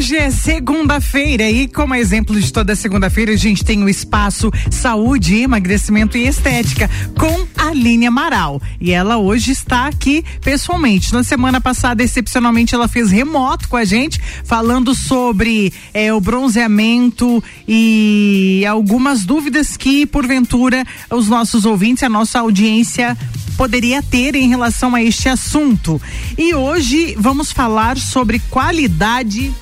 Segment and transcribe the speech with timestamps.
[0.00, 5.36] Hoje é segunda-feira e como exemplo de toda segunda-feira a gente tem o espaço Saúde,
[5.36, 6.88] Emagrecimento e Estética
[7.18, 8.62] com a Aline Amaral.
[8.80, 11.12] E ela hoje está aqui pessoalmente.
[11.12, 17.44] Na semana passada, excepcionalmente, ela fez remoto com a gente, falando sobre é, o bronzeamento
[17.68, 23.18] e algumas dúvidas que, porventura, os nossos ouvintes, a nossa audiência
[23.54, 26.00] poderia ter em relação a este assunto.
[26.38, 29.52] E hoje vamos falar sobre qualidade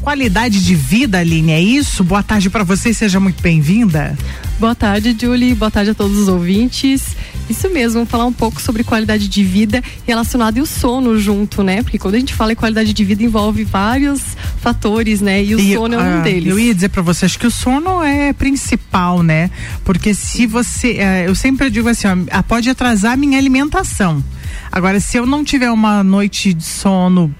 [0.00, 2.02] qualidade de vida, Aline, é isso?
[2.02, 4.16] Boa tarde para você, seja muito bem-vinda.
[4.58, 5.54] Boa tarde, Julie.
[5.54, 7.16] Boa tarde a todos os ouvintes.
[7.48, 11.62] Isso mesmo, vamos falar um pouco sobre qualidade de vida relacionada e o sono junto,
[11.62, 11.82] né?
[11.82, 14.20] Porque quando a gente fala em qualidade de vida envolve vários
[14.60, 15.42] fatores, né?
[15.42, 16.50] E o e, sono é um uh, deles.
[16.50, 19.50] Eu ia dizer para você, acho que o sono é principal, né?
[19.84, 24.22] Porque se você, uh, eu sempre digo assim, ó, pode atrasar a minha alimentação.
[24.70, 27.34] Agora, se eu não tiver uma noite de sono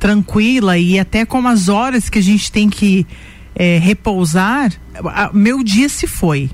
[0.00, 3.06] tranquila e até com as horas que a gente tem que
[3.54, 4.72] é, repousar,
[5.32, 6.50] meu dia se foi.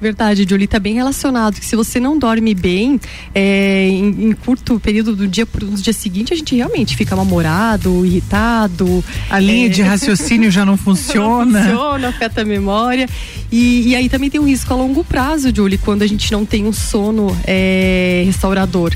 [0.00, 1.58] Verdade, Julie, está bem relacionado.
[1.58, 3.00] Que se você não dorme bem,
[3.34, 8.04] é, em, em, curto período do dia, no dia seguinte, a gente realmente fica mal-humorado,
[8.04, 9.02] irritado.
[9.30, 9.68] A linha é...
[9.70, 11.60] de raciocínio já não funciona.
[11.60, 13.08] não funciona, afeta a memória.
[13.50, 16.44] E, e, aí também tem um risco a longo prazo, Julie, quando a gente não
[16.44, 18.94] tem um sono é, restaurador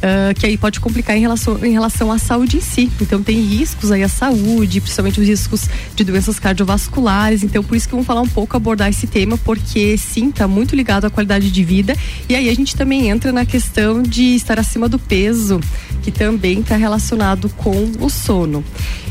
[0.00, 2.90] uh, que aí pode complicar em relação, em relação à saúde em si.
[3.00, 7.42] Então tem riscos aí à saúde, principalmente os riscos de doenças cardiovasculares.
[7.42, 10.74] Então por isso que vamos falar um pouco, abordar esse tema, porque sim, está muito
[10.74, 11.96] ligado à qualidade de vida.
[12.28, 15.60] E aí a gente também entra na questão de estar acima do peso,
[16.02, 18.64] que também está relacionado com o sono.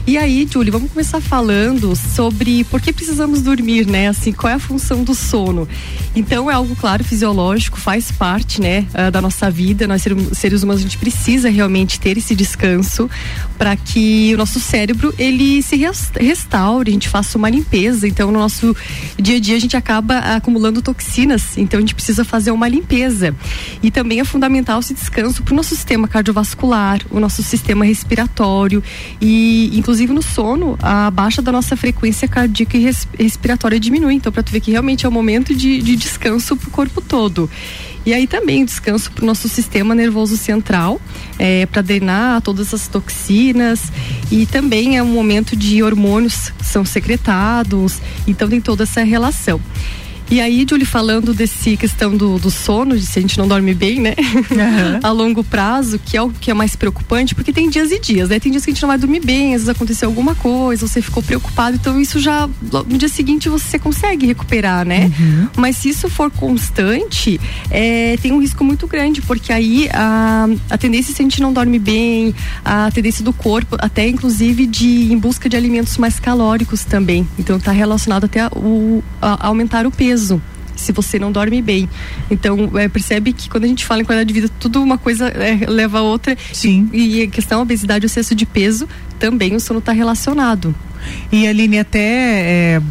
[0.07, 4.07] E aí, Julie, vamos começar falando sobre por que precisamos dormir, né?
[4.07, 5.67] Assim, qual é a função do sono?
[6.15, 9.87] Então, é algo, claro, fisiológico, faz parte, né, ah, da nossa vida.
[9.87, 13.07] Nós, seres humanos, a gente precisa realmente ter esse descanso
[13.57, 15.75] para que o nosso cérebro ele se
[16.19, 18.07] restaure, a gente faça uma limpeza.
[18.07, 18.75] Então, no nosso
[19.19, 23.35] dia a dia, a gente acaba acumulando toxinas, então a gente precisa fazer uma limpeza.
[23.83, 28.83] E também é fundamental esse descanso para o nosso sistema cardiovascular, o nosso sistema respiratório
[29.21, 34.13] e, inclusive, no sono, a baixa da nossa frequência cardíaca e respiratória diminui.
[34.13, 37.01] Então, para tu ver que realmente é o momento de, de descanso para o corpo
[37.01, 37.49] todo.
[38.05, 41.01] E aí também descanso para o nosso sistema nervoso central,
[41.37, 43.91] é, para drenar todas as toxinas.
[44.31, 49.59] E também é um momento de hormônios que são secretados, então tem toda essa relação.
[50.31, 53.73] E aí, Julie, falando desse questão do, do sono, de se a gente não dorme
[53.73, 54.13] bem, né?
[54.19, 54.99] Uhum.
[55.01, 58.29] a longo prazo, que é o que é mais preocupante, porque tem dias e dias,
[58.29, 58.39] né?
[58.39, 61.01] Tem dias que a gente não vai dormir bem, às vezes aconteceu alguma coisa, você
[61.01, 65.11] ficou preocupado, então isso já, no dia seguinte você consegue recuperar, né?
[65.19, 65.47] Uhum.
[65.57, 67.41] Mas se isso for constante,
[67.71, 71.51] é, tem um risco muito grande, porque aí a, a tendência, se a gente não
[71.51, 76.85] dorme bem, a tendência do corpo, até inclusive de em busca de alimentos mais calóricos
[76.85, 77.27] também.
[77.39, 80.41] Então está relacionado até a, o, a aumentar o peso peso
[80.75, 81.89] se você não dorme bem.
[82.31, 85.27] Então, é, percebe que quando a gente fala em qualidade de vida, tudo uma coisa
[85.27, 86.37] é, leva a outra.
[86.53, 86.89] Sim.
[86.93, 88.87] E, e a questão obesidade, o excesso de peso,
[89.19, 90.73] também o sono está relacionado.
[91.31, 92.81] E Aline, até é,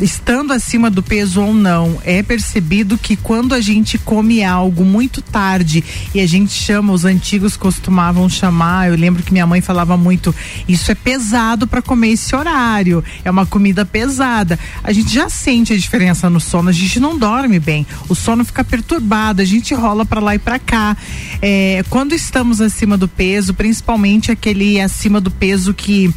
[0.00, 5.20] estando acima do peso ou não, é percebido que quando a gente come algo muito
[5.20, 5.84] tarde
[6.14, 10.34] e a gente chama, os antigos costumavam chamar, eu lembro que minha mãe falava muito,
[10.66, 14.58] isso é pesado para comer esse horário, é uma comida pesada.
[14.82, 18.44] A gente já sente a diferença no sono, a gente não dorme bem, o sono
[18.44, 20.96] fica perturbado, a gente rola para lá e para cá.
[21.42, 26.12] É, quando estamos acima do peso, principalmente aquele acima do peso que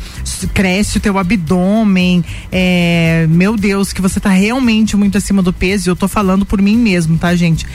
[0.53, 5.95] cresce teu abdômen, é, meu Deus, que você tá realmente muito acima do peso, eu
[5.95, 7.65] tô falando por mim mesmo, tá, gente?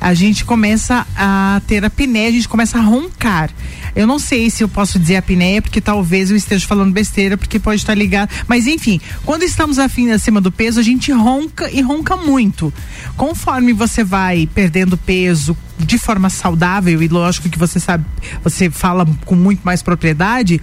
[0.00, 3.50] A gente começa a ter apneia, a gente começa a roncar.
[3.94, 7.58] Eu não sei se eu posso dizer apneia, porque talvez eu esteja falando besteira, porque
[7.58, 8.28] pode estar ligado.
[8.46, 12.72] Mas enfim, quando estamos afim, acima do peso, a gente ronca e ronca muito.
[13.16, 18.04] Conforme você vai perdendo peso de forma saudável, e lógico que você sabe,
[18.42, 20.60] você fala com muito mais propriedade,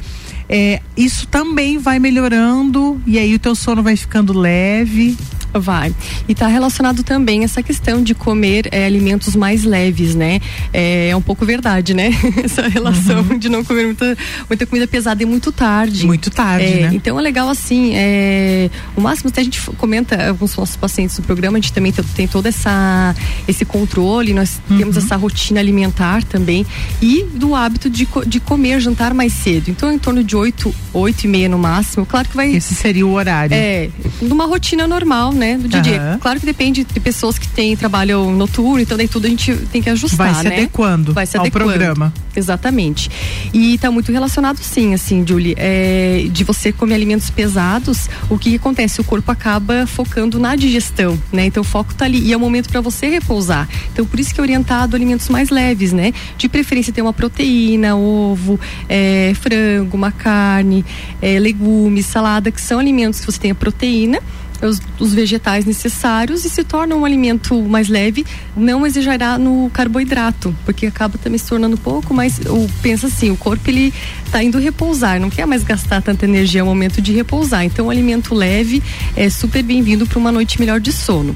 [0.55, 5.17] é, isso também vai melhorando e aí o teu sono vai ficando leve.
[5.53, 5.94] Vai.
[6.27, 10.39] E está relacionado também essa questão de comer é, alimentos mais leves, né?
[10.71, 12.09] É, é, um pouco verdade, né?
[12.44, 13.38] essa relação uhum.
[13.38, 14.17] de não comer muita,
[14.50, 16.05] muita comida pesada e muito tarde.
[16.05, 16.91] Muito tarde, é, né?
[16.94, 21.17] Então é legal assim, é, o máximo até a gente comenta com os nossos pacientes
[21.17, 23.15] no programa, a gente também tem todo essa,
[23.47, 24.77] esse controle, nós uhum.
[24.77, 26.65] temos essa rotina alimentar também
[27.01, 29.69] e do hábito de, de comer, jantar mais cedo.
[29.69, 32.06] Então em torno de oito, oito e meia no máximo.
[32.06, 32.53] Claro que vai...
[32.53, 33.53] Esse seria o horário.
[33.53, 33.89] É,
[34.21, 35.43] numa rotina normal, né?
[35.44, 36.18] Né, do a dia.
[36.22, 39.81] Claro que depende de pessoas que têm trabalho noturno, então daí tudo a gente tem
[39.81, 40.56] que ajustar, Vai se né?
[40.56, 41.66] adequando Vai se ao adequando.
[41.66, 42.13] programa.
[42.36, 43.12] Exatamente.
[43.54, 48.56] E está muito relacionado sim, assim, Julie, é, de você comer alimentos pesados, o que
[48.56, 49.01] acontece?
[49.01, 51.45] O corpo acaba focando na digestão, né?
[51.45, 53.68] Então o foco está ali e é o momento para você repousar.
[53.92, 56.13] Então por isso que é orientado alimentos mais leves, né?
[56.38, 60.84] De preferência ter uma proteína, ovo, é, frango, uma carne,
[61.22, 64.19] é, legumes, salada, que são alimentos que você tenha proteína
[64.68, 68.25] os, os, vegetais necessários e se torna um alimento mais leve,
[68.56, 73.38] não exagerar no carboidrato, porque acaba também se tornando pouco, mas o, pensa assim, o
[73.38, 73.94] corpo ele
[74.25, 77.63] está indo repousar, não quer mais gastar tanta energia, é momento de repousar.
[77.63, 78.81] Então, o alimento leve
[79.15, 81.36] é super bem-vindo para uma noite melhor de sono.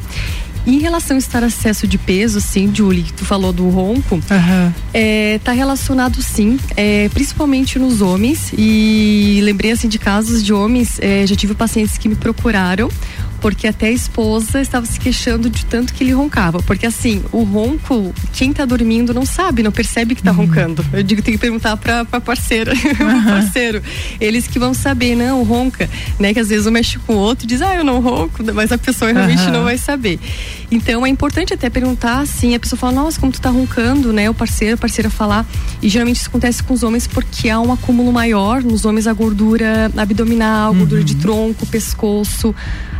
[0.67, 4.73] Em relação a estar excesso de peso, sim, Julie, que tu falou do ronco, uhum.
[4.93, 8.51] é, tá relacionado sim, é, principalmente nos homens.
[8.57, 12.89] E lembrei assim de casos de homens, é, já tive pacientes que me procuraram
[13.41, 16.59] porque até a esposa estava se queixando de tanto que ele roncava.
[16.63, 20.37] Porque assim, o ronco, quem está dormindo não sabe, não percebe que está uhum.
[20.37, 20.85] roncando.
[20.91, 23.23] Eu digo, tem que perguntar para a parceira, uhum.
[23.23, 23.81] parceiro.
[24.19, 25.89] Eles que vão saber, não, ronca,
[26.19, 26.33] né?
[26.33, 28.71] Que às vezes um mexe com o outro e diz, ah, eu não ronco, mas
[28.71, 29.51] a pessoa realmente uhum.
[29.51, 30.19] não vai saber.
[30.69, 34.29] Então é importante até perguntar, assim, a pessoa fala, nossa, como tu tá roncando, né?
[34.29, 35.45] O parceiro, a parceira falar.
[35.81, 39.13] E geralmente isso acontece com os homens porque há um acúmulo maior nos homens a
[39.13, 41.19] gordura abdominal, gordura de uhum.
[41.19, 42.53] tronco, pescoço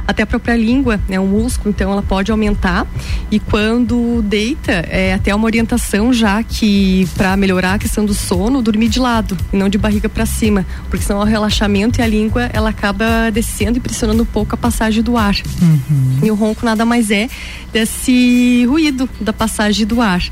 [0.08, 2.88] até a própria língua, né, um músculo, então ela pode aumentar.
[3.30, 8.62] E quando deita, é até uma orientação já que para melhorar a questão do sono,
[8.62, 12.08] dormir de lado e não de barriga para cima, porque senão o relaxamento e a
[12.08, 15.36] língua ela acaba descendo e pressionando um pouco a passagem do ar.
[15.62, 16.20] Uhum.
[16.24, 17.30] E o ronco nada mais é
[17.74, 20.24] desse ruído da passagem do ar.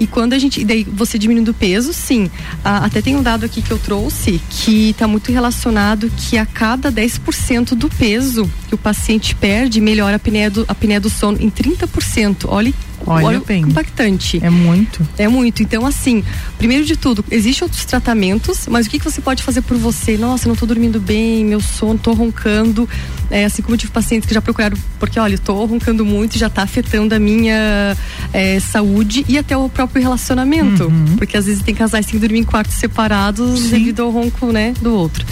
[0.00, 0.64] E quando a gente.
[0.64, 2.28] Daí você diminuindo o peso, sim.
[2.64, 6.44] Ah, até tem um dado aqui que eu trouxe que está muito relacionado que a
[6.44, 9.01] cada 10% do peso que o paciente
[9.38, 12.46] perde, melhora a apneia do, a apneia do sono em 30%.
[12.48, 12.72] Olha
[13.06, 13.62] Olha, Olha bem.
[13.62, 14.40] impactante.
[14.42, 15.06] É muito.
[15.18, 15.62] É muito.
[15.62, 16.22] Então, assim,
[16.58, 20.16] primeiro de tudo, existem outros tratamentos, mas o que, que você pode fazer por você?
[20.16, 22.88] Nossa, não estou dormindo bem, meu sono, estou roncando.
[23.30, 26.38] É, assim como eu tive pacientes que já procuraram, porque olha, estou roncando muito e
[26.38, 27.96] já está afetando a minha
[28.32, 30.84] é, saúde e até o próprio relacionamento.
[30.84, 31.16] Uhum.
[31.16, 33.70] Porque às vezes tem casais que dormir em quartos separados Sim.
[33.70, 35.24] devido ao ronco, né, do outro.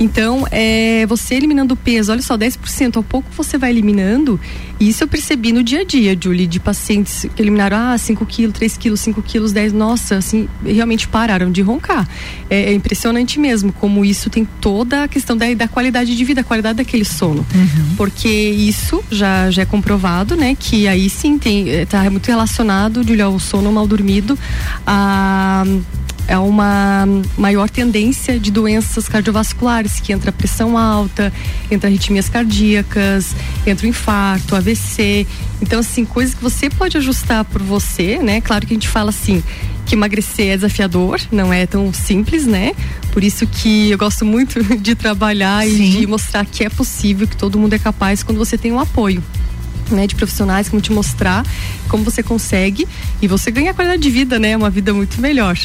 [0.00, 4.40] Então, é, você eliminando o peso, olha só, 10%, ao pouco você vai eliminando.
[4.78, 8.54] Isso eu percebi no dia a dia, Julie, de pacientes que eliminaram, ah, 5 quilos,
[8.54, 12.08] 3 quilos, 5 quilos, 10, nossa, assim, realmente pararam de roncar.
[12.48, 16.42] É, é, impressionante mesmo como isso tem toda a questão da, da qualidade de vida,
[16.42, 17.44] a qualidade daquele sono.
[17.52, 17.94] Uhum.
[17.96, 23.02] Porque isso já, já é comprovado, né, que aí sim tem, é, tá muito relacionado,
[23.02, 24.38] Julie, ao sono mal dormido,
[24.86, 25.64] a
[26.28, 27.06] é uma
[27.38, 31.32] maior tendência de doenças cardiovasculares, que entra pressão alta,
[31.70, 33.34] entra arritmias cardíacas,
[33.66, 35.26] entra o infarto, AVC.
[35.62, 38.42] Então, assim, coisas que você pode ajustar por você, né?
[38.42, 39.42] Claro que a gente fala assim,
[39.86, 42.72] que emagrecer é desafiador, não é tão simples, né?
[43.10, 45.82] Por isso que eu gosto muito de trabalhar Sim.
[45.82, 48.78] e de mostrar que é possível, que todo mundo é capaz quando você tem um
[48.78, 49.22] apoio
[49.94, 51.44] né, de profissionais que vão te mostrar
[51.88, 52.86] como você consegue
[53.20, 54.56] e você ganha qualidade de vida, né?
[54.56, 55.56] Uma vida muito melhor.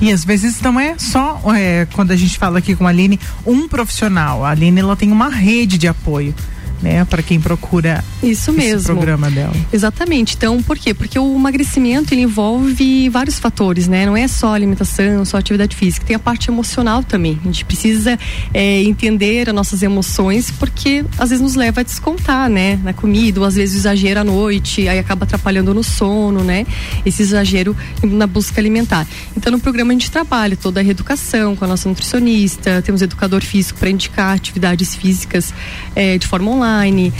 [0.00, 3.18] E às vezes não é só é, quando a gente fala aqui com a Aline,
[3.46, 4.44] um profissional.
[4.44, 6.34] A Aline ela tem uma rede de apoio
[6.82, 9.52] né, para quem procura isso mesmo programa dela.
[9.72, 10.34] Exatamente.
[10.36, 10.92] Então, por quê?
[10.92, 14.06] Porque o emagrecimento envolve vários fatores, né?
[14.06, 17.38] Não é só alimentação, só atividade física, tem a parte emocional também.
[17.42, 18.18] A gente precisa
[18.52, 23.40] é, entender as nossas emoções, porque às vezes nos leva a descontar, né, na comida,
[23.40, 26.66] ou às vezes exagero à noite, aí acaba atrapalhando no sono, né?
[27.04, 29.06] Esse exagero na busca alimentar.
[29.36, 33.42] Então, no programa a gente trabalha toda a reeducação com a nossa nutricionista, temos educador
[33.42, 35.52] físico para indicar atividades físicas
[35.94, 37.12] é, de forma online online,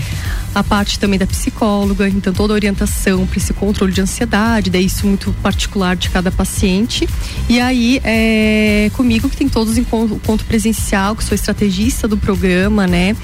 [0.54, 4.86] a parte também da psicóloga, então toda a orientação para esse controle de ansiedade, daí
[4.86, 7.08] isso muito particular de cada paciente.
[7.48, 12.86] E aí, é, comigo que tem todos os encontro presencial, que sou estrategista do programa,
[12.86, 13.14] né?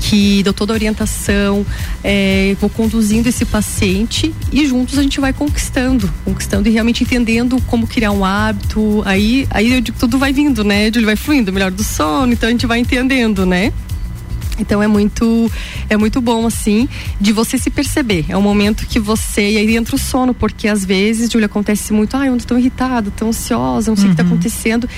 [0.00, 1.64] que dou toda a orientação,
[2.02, 7.58] é, vou conduzindo esse paciente e juntos a gente vai conquistando, conquistando e realmente entendendo
[7.68, 9.02] como criar um hábito.
[9.06, 10.88] Aí, aí eu digo, tudo vai vindo, né?
[10.88, 13.72] Ele vai fluindo, melhor do sono, então a gente vai entendendo, né?
[14.58, 15.50] Então é muito
[15.88, 16.88] é muito bom assim
[17.20, 18.26] de você se perceber.
[18.28, 21.92] É um momento que você e aí entra o sono, porque às vezes, Júlia, acontece
[21.92, 24.30] muito, ai, eu tão irritada, tão ansiosa, não sei o que tá uhum.
[24.30, 24.88] acontecendo,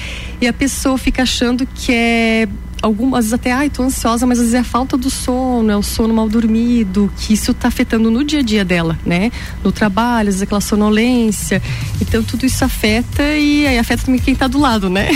[0.40, 2.48] e a pessoa fica achando que é
[2.82, 5.76] algumas vezes até, ai, tô ansiosa, mas às vezes é a falta do sono, é
[5.76, 9.32] o sono mal dormido, que isso tá afetando no dia a dia dela, né?
[9.64, 11.62] No trabalho, às vezes aquela sonolência.
[12.00, 15.08] Então tudo isso afeta e aí afeta também quem tá do lado, né?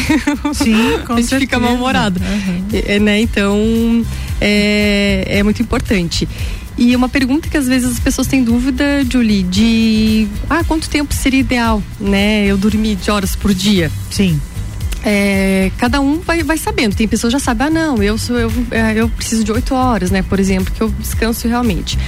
[0.55, 0.75] Sim,
[1.07, 1.41] com A gente certeza.
[1.41, 2.21] fica mal-humorado.
[2.21, 2.67] Uhum.
[2.87, 3.21] É, né?
[3.21, 3.57] Então,
[4.41, 6.29] é, é muito importante.
[6.79, 11.13] E uma pergunta que às vezes as pessoas têm dúvida, Julie, de ah, quanto tempo
[11.13, 12.47] seria ideal, né?
[12.47, 13.91] Eu dormir de horas por dia.
[14.11, 14.41] Sim.
[15.05, 16.95] É, cada um vai, vai sabendo.
[16.95, 19.75] Tem pessoas que já sabem, ah, não, eu sou eu, é, eu preciso de oito
[19.75, 20.23] horas, né?
[20.23, 21.99] Por exemplo, que eu descanso realmente.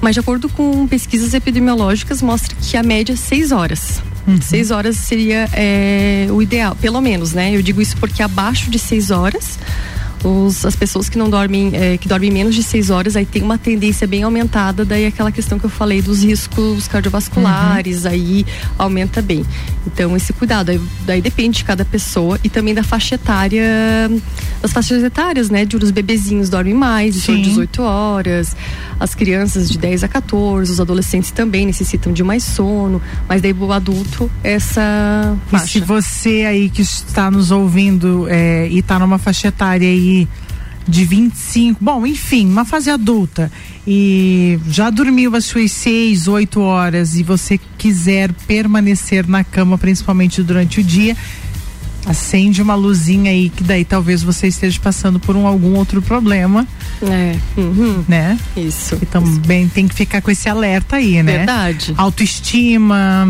[0.00, 4.00] Mas de acordo com pesquisas epidemiológicas, mostra que a média é seis horas.
[4.26, 4.40] Uhum.
[4.40, 7.54] Seis horas seria é, o ideal, pelo menos, né?
[7.54, 9.58] Eu digo isso porque abaixo de seis horas
[10.24, 13.42] os, as pessoas que não dormem, é, que dormem menos de seis horas, aí tem
[13.42, 18.10] uma tendência bem aumentada, daí aquela questão que eu falei dos riscos cardiovasculares, uhum.
[18.10, 18.46] aí
[18.78, 19.44] aumenta bem.
[19.86, 23.64] Então, esse cuidado, aí, daí depende de cada pessoa e também da faixa etária,
[24.60, 25.64] das faixas etárias, né?
[25.64, 28.54] De os bebezinhos dormem mais, de 18 horas,
[28.98, 33.54] as crianças de 10 a 14, os adolescentes também necessitam de mais sono, mas daí
[33.58, 35.64] o adulto, essa faixa.
[35.64, 40.09] E se você aí que está nos ouvindo é, e está numa faixa etária aí
[40.88, 43.50] de 25, bom, enfim, uma fase adulta
[43.86, 50.42] e já dormiu as suas 6, 8 horas e você quiser permanecer na cama, principalmente
[50.42, 51.16] durante o dia,
[52.06, 56.66] acende uma luzinha aí que daí talvez você esteja passando por um algum outro problema.
[57.02, 57.36] É.
[57.56, 58.04] Uhum.
[58.08, 58.38] Né?
[58.56, 58.98] Isso.
[59.00, 59.74] E também isso.
[59.74, 61.38] tem que ficar com esse alerta aí, né?
[61.38, 61.94] Verdade.
[61.96, 63.28] Autoestima,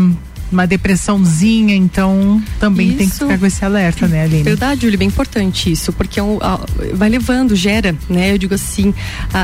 [0.51, 2.97] uma depressãozinha, então também isso.
[2.97, 4.43] tem que ficar com esse alerta, né, Aline?
[4.43, 6.39] Verdade, Júlio, bem importante isso, porque é um,
[6.93, 8.33] vai levando, gera, né?
[8.33, 8.93] Eu digo assim,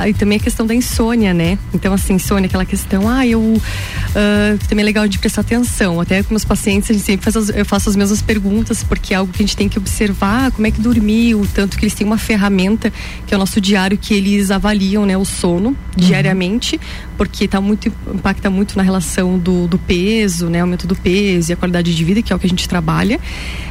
[0.07, 1.57] e também a questão da insônia, né?
[1.73, 5.99] Então, assim, insônia, aquela questão, ah, eu uh, também é legal de prestar atenção.
[6.01, 9.13] Até com meus pacientes, a gente sempre faz as, eu faço as mesmas perguntas, porque
[9.13, 11.93] é algo que a gente tem que observar, como é que dormiu, tanto que eles
[11.93, 12.91] têm uma ferramenta,
[13.25, 15.75] que é o nosso diário, que eles avaliam, né, o sono uhum.
[15.95, 16.79] diariamente,
[17.17, 20.61] porque tá muito, impacta muito na relação do, do peso, né?
[20.61, 23.19] Aumento do peso e a qualidade de vida, que é o que a gente trabalha,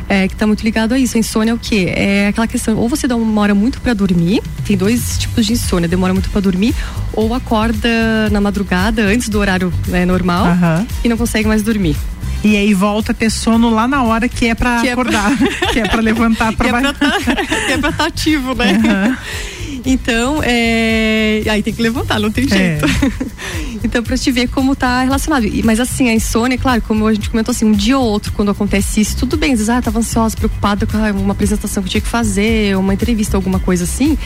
[0.09, 1.17] é, que está muito ligado a isso.
[1.17, 1.93] A insônia é o quê?
[1.95, 6.13] É aquela questão, ou você demora muito para dormir, tem dois tipos de insônia, demora
[6.13, 6.75] muito para dormir,
[7.13, 10.87] ou acorda na madrugada, antes do horário né, normal, uhum.
[11.05, 11.97] e não consegue mais dormir.
[12.45, 15.69] E aí volta a ter sono lá na hora que é para acordar, é pra...
[15.73, 18.73] que é para levantar para que, é tá, que é pra estar tá ativo, né?
[18.73, 19.17] Uhum.
[19.87, 21.43] Então, é...
[21.49, 22.49] aí tem que levantar, não tem é.
[22.49, 22.85] jeito.
[22.85, 23.27] É.
[23.85, 25.47] então, pra te ver como tá relacionado.
[25.65, 28.51] Mas assim, a insônia, claro, como a gente comentou assim, um dia ou outro, quando
[28.51, 29.53] acontece isso, tudo bem.
[29.53, 32.93] Às vezes, ah, tava ansiosa, preocupada com uma apresentação que eu tinha que fazer, uma
[32.93, 34.19] entrevista, alguma coisa assim.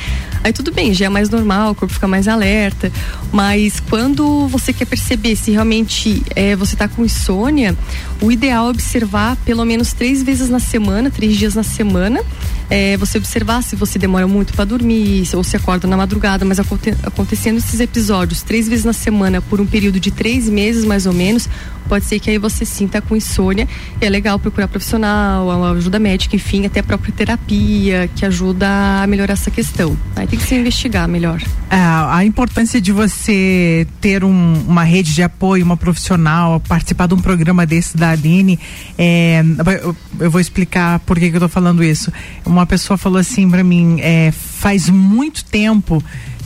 [0.43, 2.91] Aí tudo bem, já é mais normal, o corpo fica mais alerta.
[3.31, 7.77] Mas quando você quer perceber se realmente é, você tá com insônia,
[8.21, 12.23] o ideal é observar pelo menos três vezes na semana, três dias na semana.
[12.71, 16.61] É, você observar se você demora muito para dormir, ou se acorda na madrugada, mas
[16.61, 21.05] aconte acontecendo esses episódios três vezes na semana por um período de três meses mais
[21.05, 21.49] ou menos,
[21.91, 23.67] pode ser que aí você sinta com insônia.
[24.01, 29.33] É legal procurar profissional, ajuda médica, enfim, até a própria terapia, que ajuda a melhorar
[29.33, 29.99] essa questão.
[30.15, 31.43] Aí tem que se investigar melhor.
[31.69, 37.15] É, a importância de você ter um, uma rede de apoio, uma profissional, participar de
[37.15, 38.57] um programa desse da Aline,
[38.97, 39.43] é,
[39.83, 42.13] eu, eu, vou explicar por que, que eu tô falando isso.
[42.47, 46.01] Uma pessoa falou assim para mim, é, faz muito tempo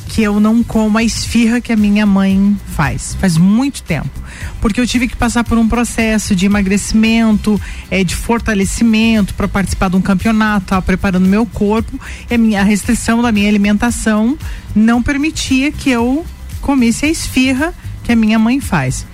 [0.09, 3.17] que eu não como a esfirra que a minha mãe faz.
[3.21, 4.11] Faz muito tempo.
[4.61, 9.91] Porque eu tive que passar por um processo de emagrecimento, é, de fortalecimento para participar
[9.91, 11.99] de um campeonato, preparando meu corpo.
[12.31, 14.39] E a, minha, a restrição da minha alimentação
[14.75, 16.25] não permitia que eu
[16.61, 19.07] comesse a esfirra que a minha mãe faz.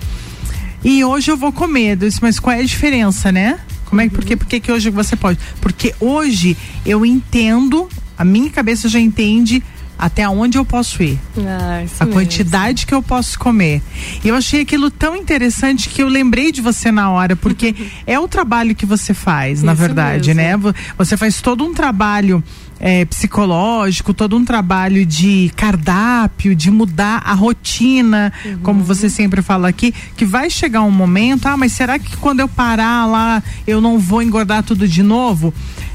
[0.83, 1.95] E hoje eu vou comer.
[1.95, 3.59] Disse, mas qual é a diferença, né?
[3.85, 5.37] Como é, que, por que, que hoje você pode?
[5.59, 9.61] Porque hoje eu entendo, a minha cabeça já entende
[10.01, 11.19] até onde eu posso ir.
[11.37, 12.07] Ah, a mesmo.
[12.07, 13.83] quantidade que eu posso comer.
[14.23, 17.75] E eu achei aquilo tão interessante que eu lembrei de você na hora, porque
[18.07, 20.69] é o trabalho que você faz, isso na verdade, mesmo.
[20.69, 20.73] né?
[20.97, 22.43] Você faz todo um trabalho
[22.79, 28.57] é, psicológico, todo um trabalho de cardápio, de mudar a rotina, uhum.
[28.63, 32.39] como você sempre fala aqui, que vai chegar um momento, ah, mas será que quando
[32.39, 35.53] eu parar lá eu não vou engordar tudo de novo?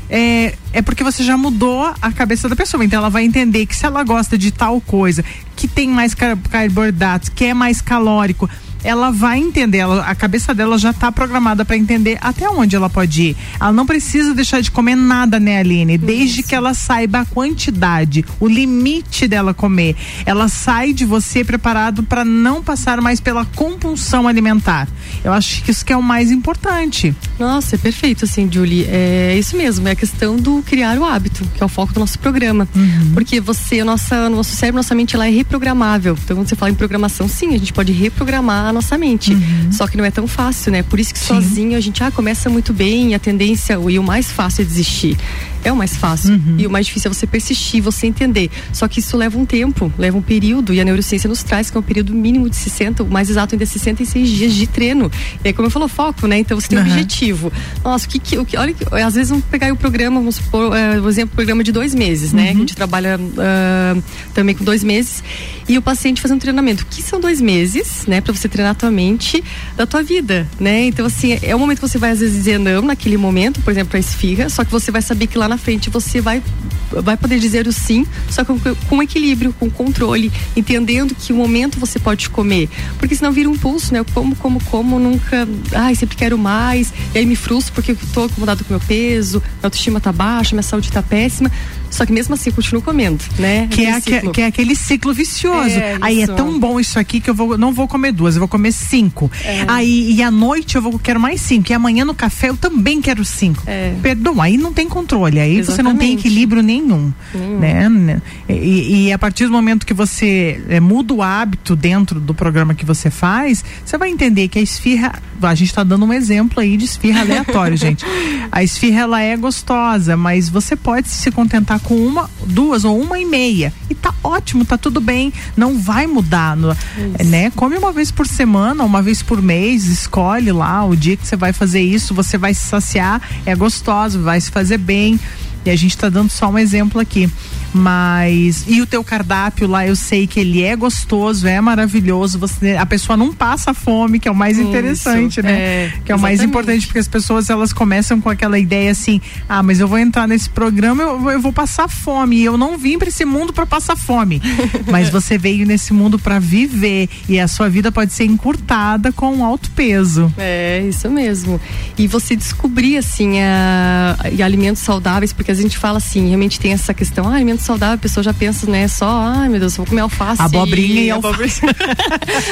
[0.08, 2.84] É, é porque você já mudou a cabeça da pessoa.
[2.84, 7.28] Então ela vai entender que se ela gosta de tal coisa, que tem mais carboidratos,
[7.28, 8.48] que é mais calórico,
[8.84, 12.88] ela vai entender, ela, a cabeça dela já está programada para entender até onde ela
[12.88, 13.36] pode ir.
[13.60, 15.98] Ela não precisa deixar de comer nada, né, Aline?
[15.98, 16.48] Desde Isso.
[16.48, 19.96] que ela saiba a quantidade, o limite dela comer.
[20.24, 24.88] Ela sai de você preparado para não passar mais pela compulsão alimentar.
[25.24, 27.14] Eu acho que isso que é o mais importante.
[27.38, 28.86] Nossa, é perfeito, assim, Julie.
[28.88, 32.00] É isso mesmo, é a questão do criar o hábito, que é o foco do
[32.00, 32.68] nosso programa.
[32.74, 33.12] Uhum.
[33.14, 36.16] Porque você, nossa, nosso cérebro, nossa mente, ela é reprogramável.
[36.22, 39.32] Então, quando você fala em programação, sim, a gente pode reprogramar nossa mente.
[39.32, 39.72] Uhum.
[39.72, 40.82] Só que não é tão fácil, né?
[40.82, 41.26] Por isso que Sim.
[41.26, 45.16] sozinho a gente ah, começa muito bem, a tendência e o mais fácil é desistir.
[45.64, 46.34] É o mais fácil.
[46.34, 46.54] Uhum.
[46.58, 48.48] E o mais difícil é você persistir, você entender.
[48.72, 50.72] Só que isso leva um tempo, leva um período.
[50.72, 53.56] E a neurociência nos traz que é um período mínimo de 60, o mais exato
[53.56, 55.10] ainda é 66 dias de treino.
[55.44, 56.38] E aí, como eu falou, foco, né?
[56.38, 57.52] Então você tem um objetivo.
[57.82, 60.70] Nossa, o que, que, o que olha, às vezes vamos pegar o programa, vamos supor,
[60.70, 62.44] uh, por exemplo, programa de dois meses, né?
[62.44, 62.50] Uhum.
[62.50, 64.02] A gente trabalha uh,
[64.34, 65.24] também com dois meses.
[65.68, 66.84] E o paciente faz um treinamento.
[66.84, 68.20] O que são dois meses, né?
[68.20, 69.44] Pra você treinar a tua mente
[69.76, 70.86] da tua vida, né?
[70.86, 73.70] Então, assim, é o momento que você vai às vezes dizer não naquele momento, por
[73.70, 76.42] exemplo, a esfirra, só que você vai saber que lá na frente você vai
[76.90, 81.80] vai poder dizer o sim, só com, com equilíbrio, com controle, entendendo que o momento
[81.80, 82.68] você pode comer.
[82.98, 83.98] Porque senão vira um pulso, né?
[83.98, 85.48] Eu como, como, como, nunca.
[85.72, 86.92] Ai, sempre quero mais.
[87.14, 90.54] E aí me frustro porque eu tô acomodado com meu peso, minha autoestima tá baixa,
[90.54, 91.50] minha saúde tá péssima.
[91.96, 93.68] Só que mesmo assim continuo comendo, né?
[93.70, 95.78] Que, é, que, que, é aquele ciclo vicioso.
[95.78, 98.40] É, aí é tão bom isso aqui que eu vou, não vou comer duas, eu
[98.40, 99.30] vou comer cinco.
[99.42, 99.64] É.
[99.66, 101.72] Aí e à noite eu vou quero mais cinco.
[101.72, 103.62] E amanhã no café eu também quero cinco.
[103.66, 103.94] É.
[104.02, 105.40] Perdão, aí não tem controle.
[105.40, 105.76] Aí Exatamente.
[105.76, 107.12] você não tem equilíbrio nenhum.
[107.34, 107.58] nenhum.
[107.58, 108.22] Né?
[108.46, 112.74] E, e, a partir do momento que você é, muda o hábito dentro do programa
[112.74, 115.14] que você faz, você vai entender que a esfirra.
[115.40, 118.04] A gente está dando um exemplo aí de esfirra aleatório, gente.
[118.52, 123.16] A esfirra ela é gostosa, mas você pode se contentar com uma, duas ou uma
[123.16, 123.72] e meia.
[123.88, 125.32] E tá ótimo, tá tudo bem.
[125.56, 126.76] Não vai mudar, no,
[127.24, 127.48] né?
[127.54, 131.36] Come uma vez por semana, uma vez por mês, escolhe lá o dia que você
[131.36, 135.18] vai fazer isso, você vai se saciar, é gostoso, vai se fazer bem.
[135.64, 137.30] E a gente está dando só um exemplo aqui.
[137.72, 142.38] Mas e o teu cardápio lá, eu sei que ele é gostoso, é maravilhoso.
[142.38, 145.52] Você, a pessoa não passa fome, que é o mais interessante, Isso, né?
[145.52, 149.20] É, que é o mais importante porque as pessoas elas começam com aquela ideia assim:
[149.48, 152.36] "Ah, mas eu vou entrar nesse programa, eu, eu vou passar fome".
[152.36, 154.40] E eu não vim para esse mundo para passar fome.
[154.90, 159.44] mas você veio nesse mundo para viver e a sua vida pode ser encurtada com
[159.44, 160.32] alto peso.
[160.36, 161.60] É, isso mesmo.
[161.98, 166.72] E você descobrir assim, a, e alimentos saudáveis, porque a gente fala assim, realmente tem
[166.72, 169.86] essa questão, ah, alimentos saudável, a pessoa já pensa, né, só, ai meu Deus, vou
[169.86, 170.42] comer alface.
[170.42, 171.60] Abobrinha e alface.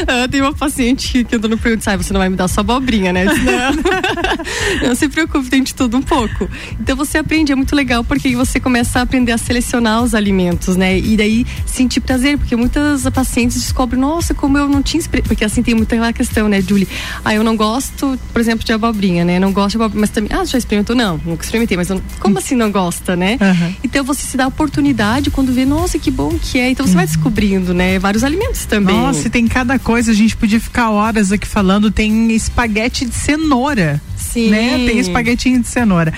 [0.07, 2.61] Ah, tem uma paciente que andou no pergunto, sai, você não vai me dar só
[2.61, 3.27] abobrinha, né?
[3.27, 4.89] Disse, não.
[4.89, 6.49] não se preocupe, tem de tudo um pouco.
[6.81, 10.77] Então você aprende, é muito legal porque você começa a aprender a selecionar os alimentos,
[10.77, 10.99] né?
[10.99, 15.63] E daí sentir prazer, porque muitas pacientes descobrem, nossa, como eu não tinha porque assim
[15.63, 16.89] tem muita questão, né, Julie?
[17.25, 19.39] Ah, eu não gosto, por exemplo, de abobrinha, né?
[19.39, 20.95] Não gosto de abobrinha, mas também, ah, já experimentou?
[20.95, 23.39] Não, nunca experimentei, mas eu, como assim não gosta, né?
[23.41, 23.75] Uhum.
[23.83, 24.94] Então você se dá a oportunidade
[25.31, 26.71] quando vê, nossa, que bom que é.
[26.71, 27.99] Então você vai descobrindo, né?
[27.99, 28.97] Vários alimentos também.
[28.97, 31.91] Nossa, tem cada coisa, a gente podia ficar horas aqui falando.
[31.91, 34.01] Tem espaguete de cenoura.
[34.17, 34.51] Sim.
[34.51, 34.85] Né?
[34.87, 36.13] Tem espaguetinho de cenoura.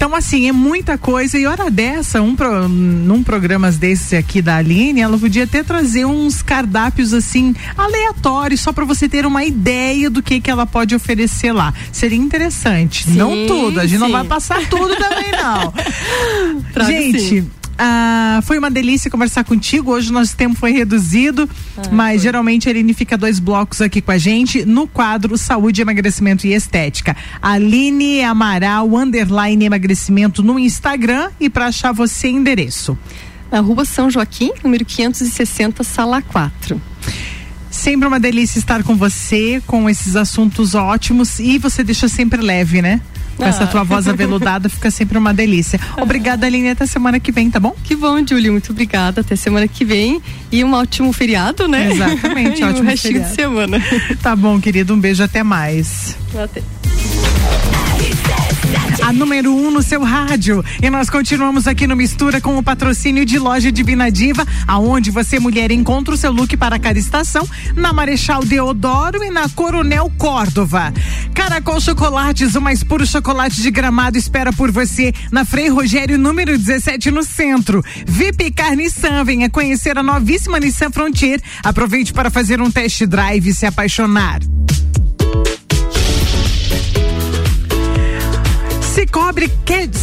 [0.00, 1.38] Então, assim, é muita coisa.
[1.38, 6.06] E hora dessa, um pro, num programas desses aqui da Aline, ela podia até trazer
[6.06, 10.94] uns cardápios assim, aleatórios, só para você ter uma ideia do que que ela pode
[10.94, 11.74] oferecer lá.
[11.92, 13.04] Seria interessante.
[13.04, 13.98] Sim, não tudo, a gente sim.
[13.98, 15.74] não vai passar tudo também, não.
[16.86, 17.20] gente.
[17.20, 17.50] Sim.
[17.82, 19.90] Ah, foi uma delícia conversar contigo.
[19.92, 22.24] Hoje nosso tempo foi reduzido, ah, mas foi.
[22.24, 26.52] geralmente a Aline fica dois blocos aqui com a gente no quadro Saúde, Emagrecimento e
[26.52, 27.16] Estética.
[27.40, 32.98] Aline Amaral, underline emagrecimento no Instagram e para achar você endereço.
[33.50, 36.78] Na rua São Joaquim, número 560, sala 4.
[37.70, 42.82] Sempre uma delícia estar com você, com esses assuntos ótimos e você deixa sempre leve,
[42.82, 43.00] né?
[43.40, 43.48] Com ah.
[43.48, 45.80] essa tua voz aveludada fica sempre uma delícia.
[45.96, 47.74] Obrigada, Aline, até semana que vem, tá bom?
[47.82, 49.22] Que bom, Júlio, muito obrigada.
[49.22, 50.20] Até semana que vem
[50.52, 51.90] e um ótimo feriado, né?
[51.90, 53.28] Exatamente, ótimo um feriado.
[53.30, 53.82] de semana.
[54.22, 56.16] Tá bom, querido, um beijo, até mais.
[56.34, 56.62] Até
[59.02, 60.64] a número 1 um no seu rádio.
[60.82, 65.38] E nós continuamos aqui no Mistura com o patrocínio de loja Divina Diva, aonde você,
[65.38, 70.92] mulher, encontra o seu look para cada estação, na Marechal Deodoro e na Coronel Córdova.
[71.34, 76.56] Caracol Chocolates, o mais puro chocolate de gramado, espera por você na Frei Rogério, número
[76.56, 77.82] 17, no centro.
[78.06, 81.40] VIP Car Nissan, venha conhecer a novíssima Nissan Frontier.
[81.64, 84.40] Aproveite para fazer um test drive e se apaixonar.
[89.10, 89.50] Cicobi,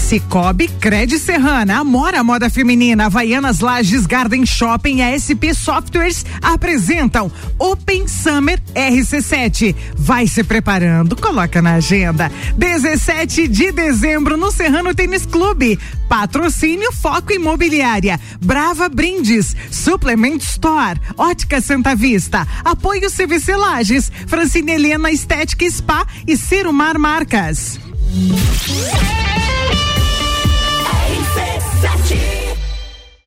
[0.09, 8.05] Cicobi Cred Serrana, Amora Moda Feminina, Havaianas Lages Garden Shopping e SP Softwares apresentam Open
[8.05, 9.73] Summer RC7.
[9.95, 12.29] Vai se preparando, coloca na agenda.
[12.57, 15.79] 17 de dezembro no Serrano Tênis Clube.
[16.09, 25.09] Patrocínio Foco Imobiliária, Brava Brindes, Suplement Store, Ótica Santa Vista, Apoio CVC Lages, Francine Helena
[25.09, 27.86] Estética Spa e Cirumar Marcas.
[28.09, 29.26] Yeah!